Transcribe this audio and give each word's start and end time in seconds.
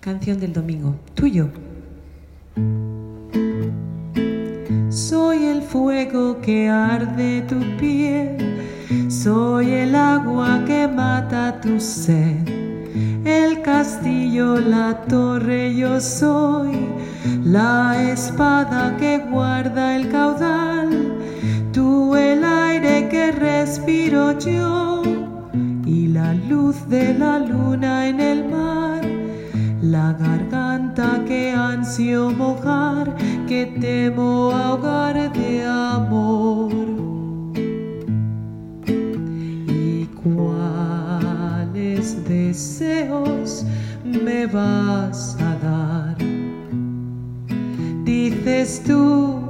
Canción 0.00 0.38
del 0.38 0.52
domingo. 0.52 0.94
Tuyo. 1.14 1.48
Soy 4.90 5.44
el 5.44 5.62
fuego 5.62 6.40
que 6.40 6.68
arde 6.68 7.42
tu 7.42 7.60
piel, 7.78 8.36
soy 9.10 9.70
el 9.72 9.94
agua 9.94 10.62
que 10.66 10.88
mata 10.88 11.60
tu 11.60 11.78
sed, 11.80 12.48
el 13.24 13.60
castillo, 13.62 14.58
la 14.60 15.02
torre 15.08 15.74
yo 15.74 16.00
soy, 16.00 16.88
la 17.44 18.10
espada 18.10 18.96
que 18.96 19.18
guarda 19.18 19.96
el 19.96 20.08
caudal, 20.10 21.18
tú 21.72 22.16
el 22.16 22.44
aire 22.44 23.08
que 23.08 23.32
respiro 23.32 24.38
yo 24.38 25.02
y 25.84 26.06
la 26.08 26.34
luz 26.34 26.88
de 26.88 27.14
la 27.14 27.38
luna 27.38 28.08
en 28.08 28.20
el 28.20 28.48
mar, 28.48 28.97
la 29.90 30.12
garganta 30.12 31.24
que 31.26 31.50
ansio 31.50 32.30
mojar 32.30 33.16
que 33.46 33.64
temo 33.80 34.50
ahogar 34.50 35.32
de 35.32 35.64
amor. 35.64 36.70
¿Y 38.86 40.06
cuáles 40.22 42.04
deseos 42.28 43.64
me 44.04 44.46
vas 44.46 45.36
a 45.40 45.56
dar? 45.66 46.16
Dices 48.04 48.82
tú, 48.86 49.40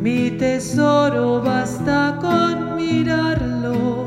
mi 0.00 0.30
tesoro 0.30 1.42
basta 1.42 2.18
con 2.20 2.76
mirarlo 2.76 4.06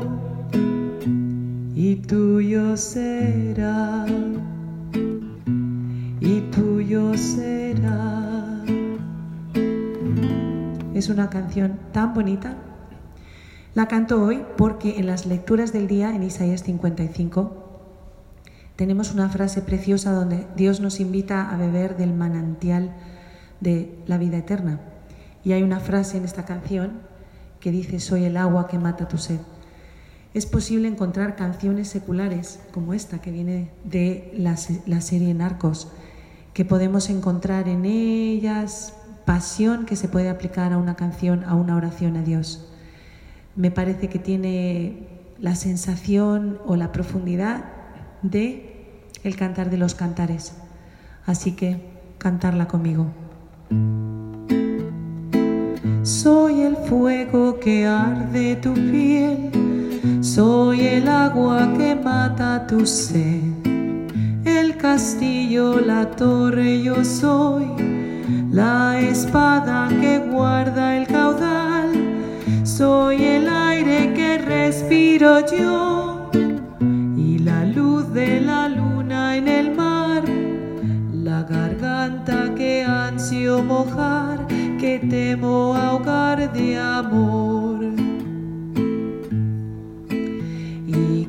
y 1.74 1.96
tuyo 1.96 2.76
será, 2.76 4.06
y 6.20 6.40
tuyo 6.50 7.16
será. 7.16 8.62
Es 10.94 11.08
una 11.08 11.30
canción 11.30 11.78
tan 11.92 12.12
bonita. 12.12 12.56
La 13.74 13.88
canto 13.88 14.22
hoy 14.22 14.44
porque 14.56 14.98
en 14.98 15.06
las 15.06 15.24
lecturas 15.26 15.72
del 15.72 15.86
día, 15.86 16.14
en 16.14 16.22
Isaías 16.22 16.62
55, 16.62 17.56
tenemos 18.76 19.12
una 19.12 19.28
frase 19.28 19.62
preciosa 19.62 20.12
donde 20.12 20.46
Dios 20.56 20.80
nos 20.80 21.00
invita 21.00 21.50
a 21.50 21.56
beber 21.56 21.96
del 21.96 22.12
manantial 22.12 22.92
de 23.60 23.98
la 24.06 24.18
vida 24.18 24.38
eterna. 24.38 24.80
Y 25.44 25.52
hay 25.52 25.62
una 25.62 25.80
frase 25.80 26.18
en 26.18 26.24
esta 26.24 26.44
canción 26.44 27.00
que 27.60 27.70
dice, 27.70 28.00
soy 28.00 28.24
el 28.24 28.36
agua 28.36 28.68
que 28.68 28.78
mata 28.78 29.08
tu 29.08 29.16
sed. 29.16 29.40
Es 30.34 30.46
posible 30.46 30.86
encontrar 30.86 31.34
canciones 31.34 31.88
seculares 31.88 32.60
como 32.72 32.94
esta 32.94 33.20
que 33.20 33.30
viene 33.30 33.70
de 33.84 34.32
la, 34.36 34.56
la 34.86 35.00
serie 35.00 35.34
Narcos, 35.34 35.88
que 36.60 36.66
podemos 36.66 37.08
encontrar 37.08 37.70
en 37.70 37.86
ellas 37.86 38.92
pasión 39.24 39.86
que 39.86 39.96
se 39.96 40.08
puede 40.08 40.28
aplicar 40.28 40.74
a 40.74 40.76
una 40.76 40.94
canción, 40.94 41.42
a 41.44 41.54
una 41.54 41.74
oración 41.74 42.18
a 42.18 42.22
Dios. 42.22 42.68
Me 43.56 43.70
parece 43.70 44.10
que 44.10 44.18
tiene 44.18 45.08
la 45.38 45.54
sensación 45.54 46.58
o 46.66 46.76
la 46.76 46.92
profundidad 46.92 47.64
de 48.20 49.00
el 49.24 49.36
cantar 49.36 49.70
de 49.70 49.78
los 49.78 49.94
cantares. 49.94 50.52
Así 51.24 51.52
que 51.52 51.80
cantarla 52.18 52.68
conmigo. 52.68 53.06
Soy 56.02 56.60
el 56.60 56.76
fuego 56.76 57.58
que 57.58 57.86
arde 57.86 58.56
tu 58.56 58.74
piel, 58.74 59.50
soy 60.20 60.82
el 60.82 61.08
agua 61.08 61.72
que 61.78 61.94
mata 61.94 62.66
tu 62.66 62.84
sed, 62.84 63.69
castillo, 64.80 65.78
la 65.78 66.10
torre 66.10 66.82
yo 66.82 67.04
soy 67.04 67.66
la 68.50 68.98
espada 68.98 69.88
que 70.00 70.18
guarda 70.18 70.96
el 70.96 71.06
caudal, 71.06 71.92
soy 72.64 73.22
el 73.22 73.48
aire 73.48 74.12
que 74.14 74.38
respiro 74.38 75.40
yo 75.46 76.30
y 77.16 77.38
la 77.38 77.64
luz 77.66 78.12
de 78.12 78.40
la 78.40 78.68
luna 78.68 79.36
en 79.36 79.48
el 79.48 79.76
mar, 79.76 80.24
la 81.12 81.42
garganta 81.42 82.54
que 82.54 82.82
ansio 82.82 83.62
mojar, 83.62 84.46
que 84.78 84.98
temo 84.98 85.76
ahogar 85.76 86.52
de 86.52 86.78
amor. 86.78 87.80
¿Y 90.86 91.26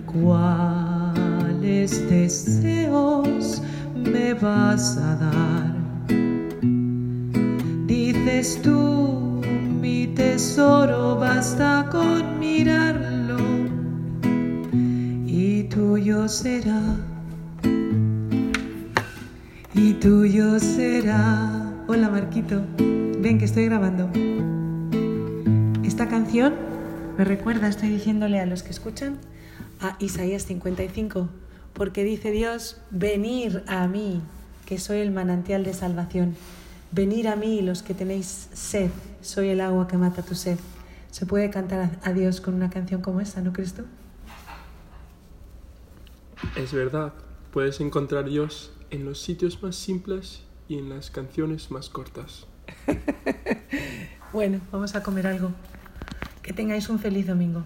cuáles 1.62 2.10
deseos 2.10 3.62
me 3.96 4.34
vas 4.34 4.98
a 4.98 5.16
dar? 5.16 5.76
Dices 7.86 8.60
tú, 8.64 9.42
mi 9.80 10.08
tesoro, 10.08 11.18
basta 11.18 11.88
con 11.92 12.40
mirarlo 12.40 13.38
y 15.28 15.64
tuyo 15.64 16.28
será, 16.28 16.82
y 19.76 19.94
tuyo 19.94 20.60
será. 20.60 21.74
Hola 21.88 22.10
Marquito, 22.10 22.64
ven 23.20 23.38
que 23.38 23.46
estoy 23.46 23.66
grabando. 23.66 24.10
Esta 25.84 26.08
canción 26.08 26.56
me 27.20 27.24
recuerda, 27.24 27.68
estoy 27.68 27.90
diciéndole 27.90 28.40
a 28.40 28.48
los 28.48 28.64
que 28.64 28.72
escuchan, 28.72 29.20
a 29.80 29.96
Isaías 30.00 30.44
55, 30.44 31.30
porque 31.74 32.04
dice 32.04 32.32
Dios, 32.32 32.78
venir 32.90 33.64
a 33.68 33.88
mí, 33.88 34.22
que 34.66 34.80
soy 34.80 35.00
el 35.00 35.12
manantial 35.12 35.64
de 35.64 35.74
salvación. 35.74 36.36
Venir 36.92 37.28
a 37.28 37.36
mí 37.36 37.62
los 37.62 37.84
que 37.84 37.94
tenéis 37.94 38.50
sed, 38.54 38.90
soy 39.22 39.50
el 39.50 39.62
agua 39.62 39.88
que 39.88 39.98
mata 39.98 40.22
tu 40.24 40.36
sed. 40.36 40.60
Se 41.10 41.26
puede 41.26 41.50
cantar 41.50 42.00
a 42.04 42.14
Dios 42.14 42.42
con 42.42 42.54
una 42.54 42.70
canción 42.70 43.02
como 43.02 43.22
esta, 43.22 43.42
¿no 43.42 43.54
crees 43.54 43.74
tú? 43.74 43.84
Es 46.56 46.74
verdad, 46.74 47.14
puedes 47.52 47.80
encontrar 47.82 48.26
Dios 48.26 48.72
en 48.90 49.06
los 49.06 49.22
sitios 49.22 49.62
más 49.62 49.76
simples 49.76 50.44
y 50.68 50.78
en 50.78 50.90
las 50.90 51.12
canciones 51.12 51.72
más 51.72 51.90
cortas. 51.90 52.48
bueno, 54.34 54.60
vamos 54.72 54.96
a 54.96 55.04
comer 55.04 55.28
algo. 55.28 55.52
Que 56.42 56.54
tengáis 56.54 56.90
un 56.90 57.00
feliz 57.00 57.28
domingo. 57.28 57.64